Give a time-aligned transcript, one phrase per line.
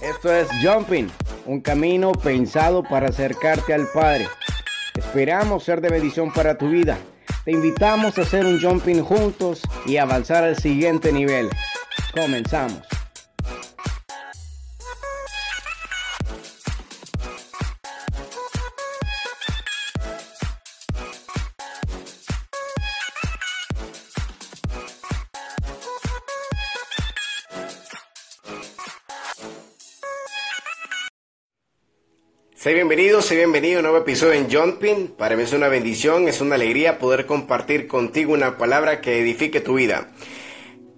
[0.00, 1.08] Esto es Jumping,
[1.46, 4.28] un camino pensado para acercarte al Padre.
[4.94, 6.98] Esperamos ser de bendición para tu vida.
[7.44, 11.50] Te invitamos a hacer un jumping juntos y avanzar al siguiente nivel.
[12.14, 12.93] Comenzamos.
[32.64, 35.08] Sé bienvenido, sé bienvenido a un nuevo episodio en Jumping.
[35.08, 39.60] Para mí es una bendición, es una alegría poder compartir contigo una palabra que edifique
[39.60, 40.08] tu vida.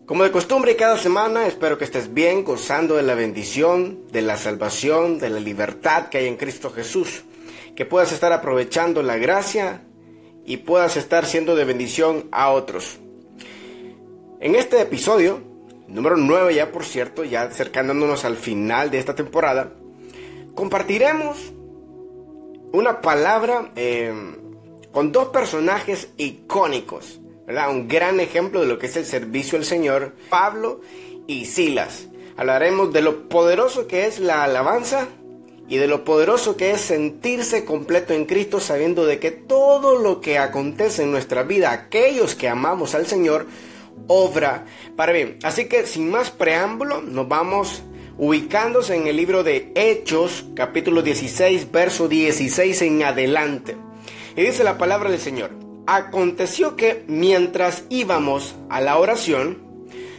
[0.06, 4.36] Como de costumbre cada semana, espero que estés bien, gozando de la bendición, de la
[4.36, 7.24] salvación, de la libertad que hay en Cristo Jesús.
[7.74, 9.82] Que puedas estar aprovechando la gracia
[10.44, 13.00] y puedas estar siendo de bendición a otros.
[14.38, 15.42] En este episodio,
[15.88, 19.72] número 9 ya por cierto, ya acercándonos al final de esta temporada,
[20.54, 21.55] compartiremos
[22.72, 24.12] una palabra eh,
[24.92, 27.70] con dos personajes icónicos, ¿verdad?
[27.70, 30.80] Un gran ejemplo de lo que es el servicio al Señor, Pablo
[31.26, 32.08] y Silas.
[32.36, 35.08] Hablaremos de lo poderoso que es la alabanza
[35.68, 40.20] y de lo poderoso que es sentirse completo en Cristo sabiendo de que todo lo
[40.20, 43.46] que acontece en nuestra vida, aquellos que amamos al Señor,
[44.06, 45.38] obra para bien.
[45.42, 47.82] Así que sin más preámbulo, nos vamos
[48.18, 53.76] ubicándose en el libro de Hechos, capítulo 16, verso 16 en adelante.
[54.36, 55.50] Y dice la palabra del Señor,
[55.86, 59.64] aconteció que mientras íbamos a la oración,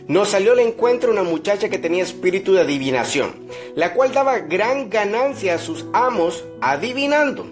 [0.08, 3.34] nos salió al encuentro una muchacha que tenía espíritu de adivinación,
[3.76, 7.46] la cual daba gran ganancia a sus amos adivinando.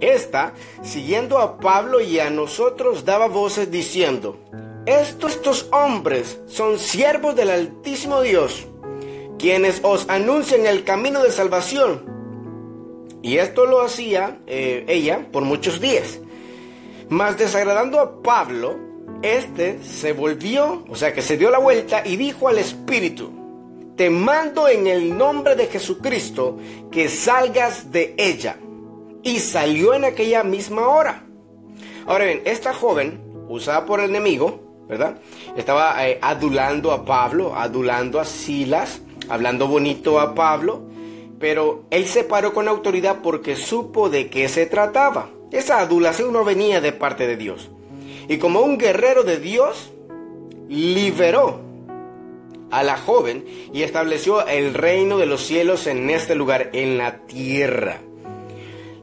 [0.00, 4.38] Esta, siguiendo a Pablo y a nosotros, daba voces diciendo,
[4.86, 8.66] estos, estos hombres son siervos del Altísimo Dios
[9.38, 12.04] quienes os anuncian el camino de salvación.
[13.22, 16.20] Y esto lo hacía eh, ella por muchos días.
[17.08, 18.76] Mas desagradando a Pablo,
[19.22, 23.32] este se volvió, o sea que se dio la vuelta y dijo al Espíritu,
[23.96, 26.58] te mando en el nombre de Jesucristo
[26.92, 28.56] que salgas de ella.
[29.24, 31.24] Y salió en aquella misma hora.
[32.06, 35.18] Ahora bien, esta joven, usada por el enemigo, ¿verdad?
[35.56, 40.82] Estaba eh, adulando a Pablo, adulando a Silas, hablando bonito a Pablo,
[41.38, 45.30] pero él se paró con autoridad porque supo de qué se trataba.
[45.50, 47.70] Esa adulación no venía de parte de Dios.
[48.28, 49.92] Y como un guerrero de Dios,
[50.68, 51.60] liberó
[52.70, 57.18] a la joven y estableció el reino de los cielos en este lugar, en la
[57.26, 58.00] tierra.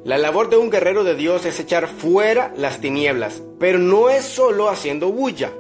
[0.04, 4.24] La labor de un guerrero de Dios es echar fuera las tinieblas, pero no es
[4.24, 5.52] solo haciendo bulla.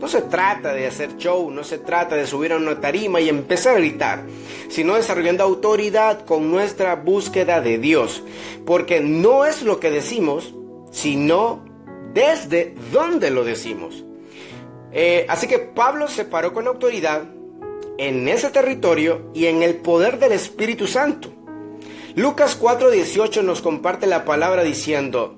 [0.00, 3.28] No se trata de hacer show, no se trata de subir a una tarima y
[3.28, 4.24] empezar a gritar,
[4.68, 8.22] sino desarrollando autoridad con nuestra búsqueda de Dios.
[8.64, 10.54] Porque no es lo que decimos,
[10.92, 11.64] sino
[12.14, 14.04] desde dónde lo decimos.
[14.92, 17.24] Eh, así que Pablo se paró con autoridad
[17.98, 21.30] en ese territorio y en el poder del Espíritu Santo.
[22.14, 25.37] Lucas 4:18 nos comparte la palabra diciendo,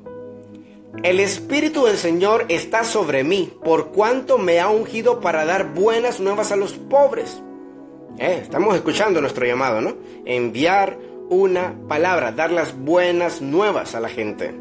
[1.02, 6.20] el Espíritu del Señor está sobre mí, por cuanto me ha ungido para dar buenas
[6.20, 7.42] nuevas a los pobres.
[8.18, 9.94] Eh, estamos escuchando nuestro llamado, ¿no?
[10.26, 10.98] Enviar
[11.30, 14.54] una palabra, dar las buenas nuevas a la gente.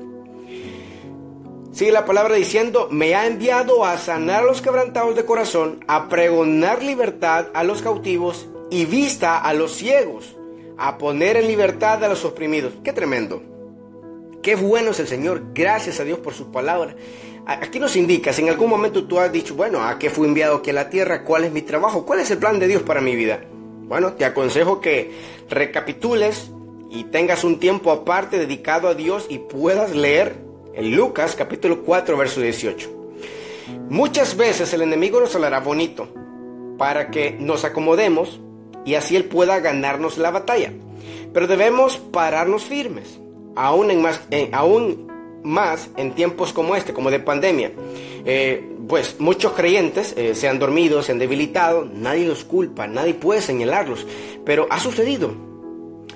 [1.72, 6.08] Sigue la palabra diciendo, me ha enviado a sanar a los quebrantados de corazón, a
[6.08, 10.38] pregonar libertad a los cautivos y vista a los ciegos,
[10.78, 12.74] a poner en libertad a los oprimidos.
[12.84, 13.59] Qué tremendo.
[14.42, 16.96] Qué bueno es el Señor, gracias a Dios por su palabra.
[17.46, 20.58] Aquí nos indica, si en algún momento tú has dicho, bueno, ¿a qué fui enviado
[20.58, 21.24] aquí a la tierra?
[21.26, 22.06] ¿Cuál es mi trabajo?
[22.06, 23.42] ¿Cuál es el plan de Dios para mi vida?
[23.52, 25.12] Bueno, te aconsejo que
[25.50, 26.52] recapitules
[26.90, 30.38] y tengas un tiempo aparte dedicado a Dios y puedas leer
[30.74, 32.90] en Lucas capítulo 4 verso 18.
[33.90, 36.08] Muchas veces el enemigo nos hablará bonito
[36.78, 38.40] para que nos acomodemos
[38.86, 40.72] y así él pueda ganarnos la batalla.
[41.34, 43.20] Pero debemos pararnos firmes
[43.56, 45.08] aún, en más, aún
[45.44, 47.72] más en tiempos como este, como de pandemia.
[48.26, 53.14] Eh, pues muchos creyentes eh, se han dormido, se han debilitado, nadie los culpa, nadie
[53.14, 54.06] puede señalarlos,
[54.46, 55.32] pero ha sucedido.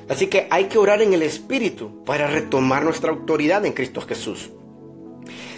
[0.09, 4.49] Así que hay que orar en el Espíritu para retomar nuestra autoridad en Cristo Jesús.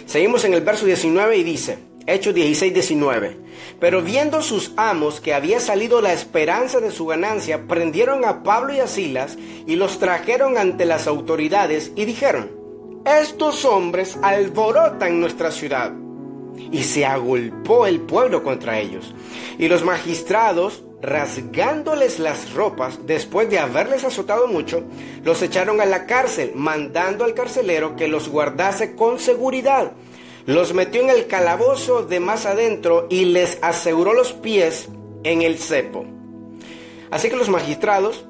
[0.06, 3.36] Seguimos en el verso 19 y dice, Hechos 16, 19.
[3.80, 8.72] Pero viendo sus amos que había salido la esperanza de su ganancia, prendieron a Pablo
[8.72, 9.36] y a Silas
[9.66, 12.50] y los trajeron ante las autoridades y dijeron,
[13.04, 15.92] estos hombres alborotan nuestra ciudad.
[16.72, 19.14] Y se agolpó el pueblo contra ellos.
[19.58, 24.82] Y los magistrados rasgándoles las ropas, después de haberles azotado mucho,
[25.22, 29.92] los echaron a la cárcel, mandando al carcelero que los guardase con seguridad.
[30.46, 34.88] Los metió en el calabozo de más adentro y les aseguró los pies
[35.24, 36.04] en el cepo.
[37.10, 38.24] Así que los magistrados,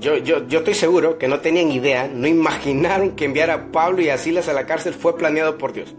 [0.00, 4.02] yo, yo, yo estoy seguro que no tenían idea, no imaginaron que enviar a Pablo
[4.02, 5.94] y a Silas a la cárcel fue planeado por Dios.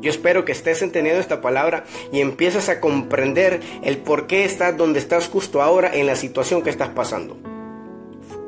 [0.00, 4.76] Yo espero que estés entendiendo esta palabra y empieces a comprender el por qué estás
[4.76, 7.36] donde estás justo ahora en la situación que estás pasando.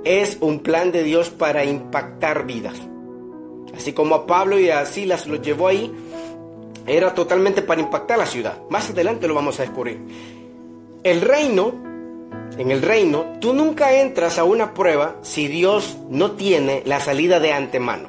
[0.02, 2.76] Es un plan de Dios para impactar vidas.
[3.76, 5.92] Así como a Pablo y a Silas los llevó ahí,
[6.86, 8.58] era totalmente para impactar la ciudad.
[8.70, 10.00] Más adelante lo vamos a descubrir.
[11.02, 11.72] El reino,
[12.58, 17.40] en el reino, tú nunca entras a una prueba si Dios no tiene la salida
[17.40, 18.08] de antemano.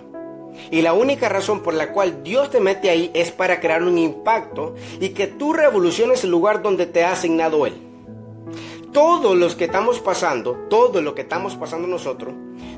[0.72, 3.98] Y la única razón por la cual Dios te mete ahí es para crear un
[3.98, 7.76] impacto y que tú revoluciones el lugar donde te ha asignado Él.
[8.92, 12.34] Todos los que estamos pasando, todo lo que estamos pasando nosotros,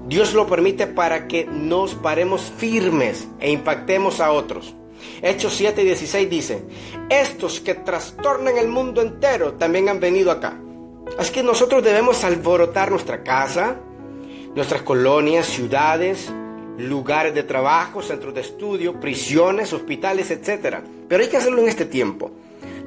[0.09, 4.73] Dios lo permite para que nos paremos firmes e impactemos a otros.
[5.21, 6.63] Hechos 7 y 16 dice,
[7.09, 10.59] estos que trastornan el mundo entero también han venido acá.
[11.19, 13.75] Así que nosotros debemos alborotar nuestra casa,
[14.56, 16.33] nuestras colonias, ciudades,
[16.79, 20.77] lugares de trabajo, centros de estudio, prisiones, hospitales, etc.
[21.07, 22.31] Pero hay que hacerlo en este tiempo.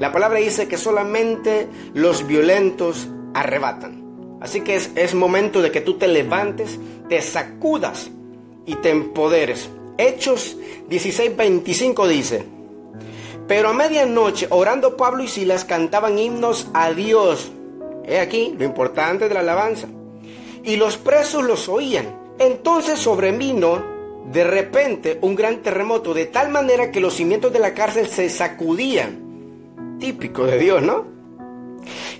[0.00, 4.01] La palabra dice que solamente los violentos arrebatan.
[4.42, 6.76] Así que es, es momento de que tú te levantes,
[7.08, 8.10] te sacudas
[8.66, 9.70] y te empoderes.
[9.96, 10.56] Hechos
[10.90, 12.44] 16:25 dice,
[13.46, 17.52] pero a medianoche, orando Pablo y Silas, cantaban himnos a Dios.
[18.04, 19.86] He aquí lo importante de la alabanza.
[20.64, 22.18] Y los presos los oían.
[22.40, 23.84] Entonces sobrevino
[24.32, 28.28] de repente un gran terremoto, de tal manera que los cimientos de la cárcel se
[28.28, 29.98] sacudían.
[30.00, 31.11] Típico de Dios, ¿no?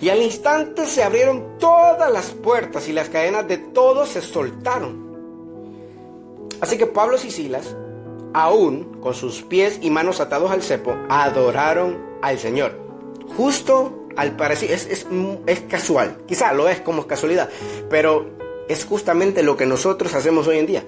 [0.01, 5.13] Y al instante se abrieron todas las puertas y las cadenas de todos se soltaron.
[6.61, 7.77] Así que Pablo y Silas,
[8.35, 12.79] aún con sus pies y manos atados al cepo, adoraron al Señor.
[13.37, 15.07] Justo al parecer, es, es,
[15.47, 17.49] es casual, quizá lo es como casualidad,
[17.89, 18.31] pero
[18.69, 20.85] es justamente lo que nosotros hacemos hoy en día.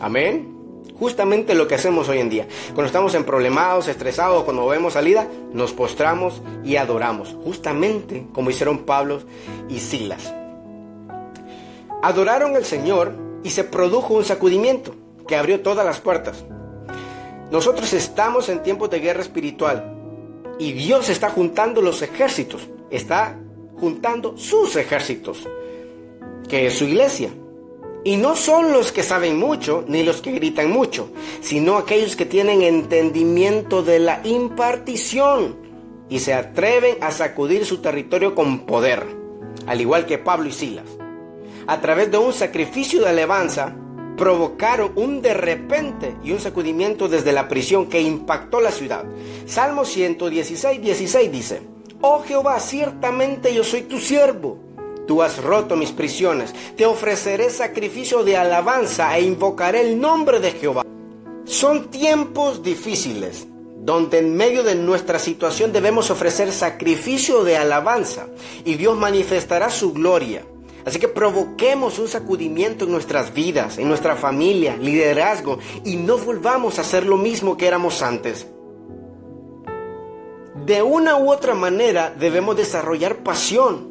[0.00, 0.57] Amén.
[0.98, 2.46] Justamente lo que hacemos hoy en día.
[2.68, 7.36] Cuando estamos en problemados, estresados, cuando vemos salida, nos postramos y adoramos.
[7.44, 9.22] Justamente como hicieron Pablo
[9.68, 10.32] y Silas.
[12.02, 13.12] Adoraron al Señor
[13.42, 14.94] y se produjo un sacudimiento
[15.26, 16.44] que abrió todas las puertas.
[17.50, 19.94] Nosotros estamos en tiempos de guerra espiritual
[20.58, 23.38] y Dios está juntando los ejércitos, está
[23.78, 25.46] juntando sus ejércitos,
[26.48, 27.30] que es su iglesia.
[28.04, 31.10] Y no son los que saben mucho ni los que gritan mucho,
[31.40, 35.56] sino aquellos que tienen entendimiento de la impartición
[36.08, 39.04] y se atreven a sacudir su territorio con poder,
[39.66, 40.86] al igual que Pablo y Silas.
[41.66, 43.76] A través de un sacrificio de alabanza,
[44.16, 49.04] provocaron un de repente y un sacudimiento desde la prisión que impactó la ciudad.
[49.46, 51.62] Salmo 116, 16 dice,
[52.00, 54.67] Oh Jehová, ciertamente yo soy tu siervo
[55.08, 56.54] Tú has roto mis prisiones.
[56.76, 60.84] Te ofreceré sacrificio de alabanza e invocaré el nombre de Jehová.
[61.46, 63.46] Son tiempos difíciles
[63.80, 68.26] donde en medio de nuestra situación debemos ofrecer sacrificio de alabanza
[68.66, 70.44] y Dios manifestará su gloria.
[70.84, 76.78] Así que provoquemos un sacudimiento en nuestras vidas, en nuestra familia, liderazgo y no volvamos
[76.78, 78.46] a ser lo mismo que éramos antes.
[80.66, 83.87] De una u otra manera debemos desarrollar pasión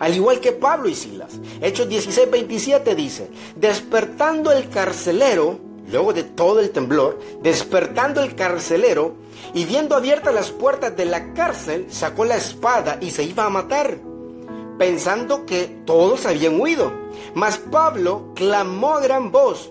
[0.00, 1.38] al igual que Pablo y Silas.
[1.60, 9.14] Hechos 16, 27 dice, despertando el carcelero, luego de todo el temblor, despertando el carcelero
[9.54, 13.50] y viendo abiertas las puertas de la cárcel, sacó la espada y se iba a
[13.50, 13.98] matar,
[14.78, 16.92] pensando que todos habían huido.
[17.34, 19.70] Mas Pablo clamó a gran voz,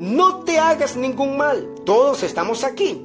[0.00, 3.02] no te hagas ningún mal, todos estamos aquí.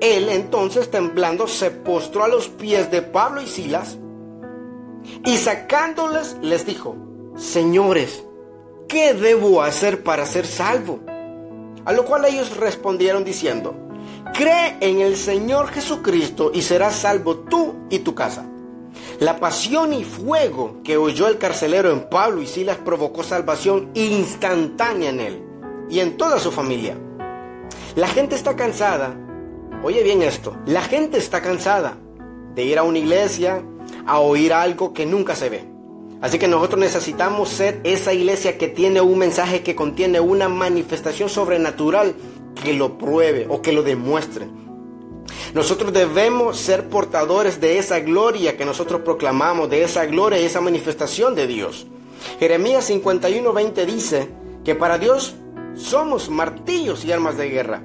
[0.00, 3.96] Él entonces temblando se postró a los pies de Pablo y Silas,
[5.24, 6.96] y sacándoles les dijo,
[7.36, 8.24] Señores,
[8.88, 11.00] ¿qué debo hacer para ser salvo?
[11.84, 13.74] A lo cual ellos respondieron diciendo,
[14.34, 18.46] Cree en el Señor Jesucristo y serás salvo tú y tu casa.
[19.20, 25.10] La pasión y fuego que oyó el carcelero en Pablo y Silas provocó salvación instantánea
[25.10, 25.42] en él
[25.90, 26.96] y en toda su familia.
[27.96, 29.16] La gente está cansada,
[29.82, 31.96] oye bien esto, la gente está cansada
[32.54, 33.62] de ir a una iglesia,
[34.06, 35.64] a oír algo que nunca se ve.
[36.20, 41.28] Así que nosotros necesitamos ser esa iglesia que tiene un mensaje que contiene una manifestación
[41.28, 42.14] sobrenatural
[42.62, 44.48] que lo pruebe o que lo demuestre.
[45.54, 50.60] Nosotros debemos ser portadores de esa gloria que nosotros proclamamos, de esa gloria y esa
[50.60, 51.86] manifestación de Dios.
[52.40, 54.28] Jeremías 51, 20 dice
[54.64, 55.36] que para Dios
[55.76, 57.82] somos martillos y armas de guerra.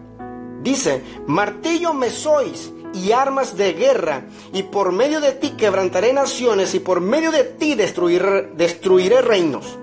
[0.61, 6.73] Dice, martillo me sois y armas de guerra, y por medio de ti quebrantaré naciones,
[6.75, 9.77] y por medio de ti destruiré, destruiré reinos.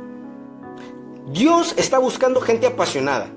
[1.32, 3.28] Dios está buscando gente apasionada,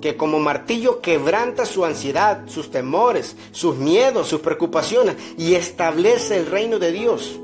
[0.00, 6.46] que como martillo quebranta su ansiedad, sus temores, sus miedos, sus preocupaciones, y establece el
[6.46, 7.40] reino de Dios.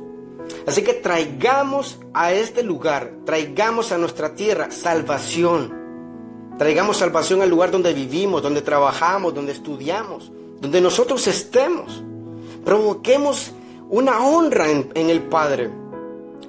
[0.67, 5.77] Así que traigamos a este lugar, traigamos a nuestra tierra salvación.
[6.59, 12.03] Traigamos salvación al lugar donde vivimos, donde trabajamos, donde estudiamos, donde nosotros estemos.
[12.65, 13.53] Provoquemos
[13.89, 15.71] una honra en, el Padre.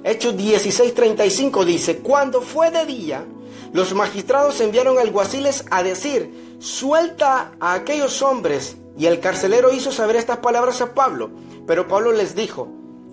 [0.04, 3.24] Hechos 16:35 dice, cuando fue de día,
[3.72, 8.76] los magistrados enviaron alguaciles a decir, suelta a aquellos hombres.
[8.98, 11.30] Y el carcelero hizo saber estas palabras a Pablo.
[11.66, 12.68] Pero Pablo les dijo,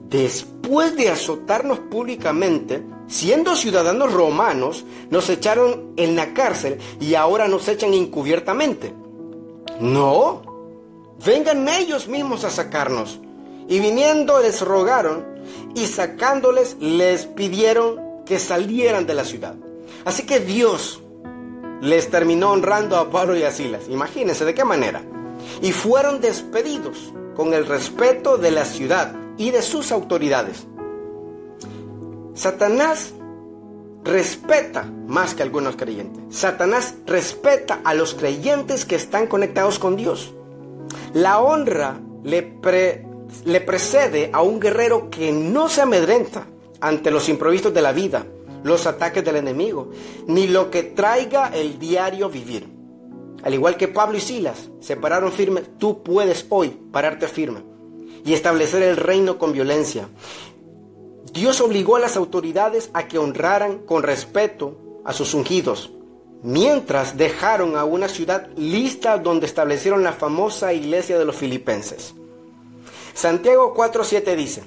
[0.10, 7.68] después de azotarnos públicamente, siendo ciudadanos romanos, nos echaron en la cárcel y ahora nos
[7.68, 8.94] echan encubiertamente.
[9.80, 10.57] No,
[11.26, 13.20] vengan ellos mismos a sacarnos.
[13.68, 15.26] Y viniendo les rogaron
[15.76, 19.56] y sacándoles les pidieron que salieran de la ciudad.
[20.06, 21.02] Así que Dios
[21.82, 23.84] les terminó honrando a Pablo y a Silas.
[23.90, 25.04] Imagínense de qué manera.
[25.62, 30.66] Y fueron despedidos con el respeto de la ciudad y de sus autoridades.
[32.34, 33.14] Satanás
[34.04, 36.36] respeta más que algunos creyentes.
[36.36, 40.34] Satanás respeta a los creyentes que están conectados con Dios.
[41.14, 42.60] La honra le,
[43.46, 46.48] le precede a un guerrero que no se amedrenta
[46.80, 48.26] ante los improvisos de la vida,
[48.64, 49.92] los ataques del enemigo,
[50.28, 52.68] ni lo que traiga el diario vivir.
[53.44, 57.64] Al igual que Pablo y Silas se pararon firmes, tú puedes hoy pararte firme
[58.26, 60.10] y establecer el reino con violencia.
[61.32, 65.92] Dios obligó a las autoridades a que honraran con respeto a sus ungidos,
[66.44, 72.14] mientras dejaron a una ciudad lista donde establecieron la famosa iglesia de los filipenses.
[73.14, 74.64] Santiago 4:7 dice,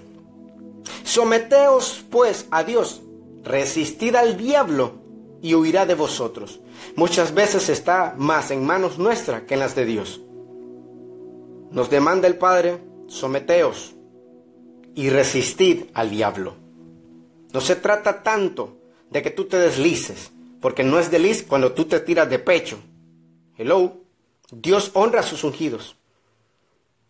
[1.05, 3.03] Someteos pues a Dios,
[3.45, 4.95] resistid al diablo
[5.41, 6.61] y huirá de vosotros.
[6.97, 10.21] Muchas veces está más en manos nuestras que en las de Dios.
[11.71, 13.95] Nos demanda el Padre someteos
[14.95, 16.55] y resistid al diablo.
[17.53, 18.77] No se trata tanto
[19.11, 22.79] de que tú te deslices, porque no es desliz cuando tú te tiras de pecho.
[23.57, 23.99] Hello,
[24.51, 25.97] Dios honra a sus ungidos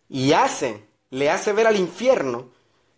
[0.09, 2.49] y hace, le hace ver al infierno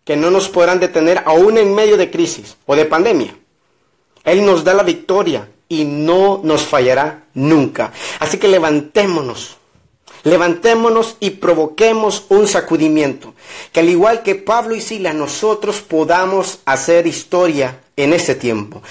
[0.05, 3.37] que no nos podrán detener aún en medio de crisis o de pandemia.
[4.25, 7.93] Él nos da la victoria y no nos fallará nunca.
[8.21, 9.59] Así que levantémonos
[10.25, 13.35] Levantémonos y provoquemos un sacudimiento,
[13.73, 18.83] que al igual que Pablo y Sila, nosotros podamos hacer historia en ese tiempo.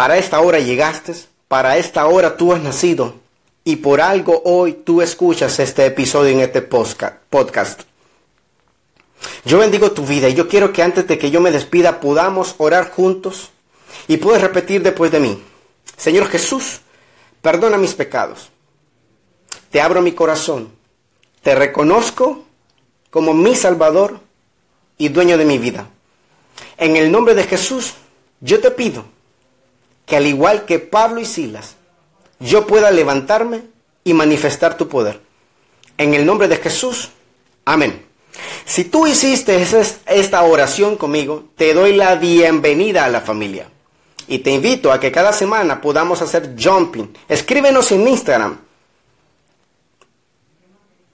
[0.00, 1.14] Para esta hora llegaste,
[1.46, 3.16] para esta hora tú has nacido
[3.64, 7.82] y por algo hoy tú escuchas este episodio en este podcast.
[9.44, 12.54] Yo bendigo tu vida y yo quiero que antes de que yo me despida podamos
[12.56, 13.50] orar juntos
[14.08, 15.42] y puedes repetir después de mí.
[15.98, 16.80] Señor Jesús,
[17.42, 18.48] perdona mis pecados
[19.70, 20.72] te abro mi corazón,
[21.42, 22.42] te reconozco
[23.10, 24.18] como mi Salvador
[24.96, 25.90] y dueño de mi vida.
[26.78, 27.96] En el nombre de Jesús,
[28.40, 29.19] yo te pido
[30.10, 31.76] que al igual que Pablo y Silas,
[32.40, 33.62] yo pueda levantarme
[34.02, 35.20] y manifestar tu poder.
[35.98, 37.10] En el nombre de Jesús,
[37.64, 38.04] amén.
[38.64, 39.64] Si tú hiciste
[40.06, 43.68] esta oración conmigo, te doy la bienvenida a la familia.
[44.26, 47.16] Y te invito a que cada semana podamos hacer jumping.
[47.28, 48.58] Escríbenos en Instagram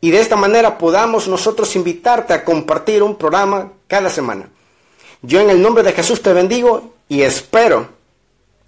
[0.01, 4.49] y de esta manera podamos nosotros invitarte a compartir un programa cada semana.
[5.21, 7.96] Yo en el nombre de Jesús te bendigo y espero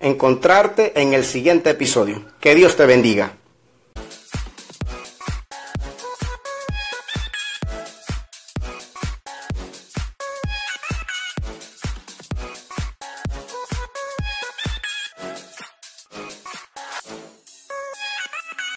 [0.00, 2.24] encontrarte en el siguiente episodio.
[2.40, 3.36] Que Dios te bendiga.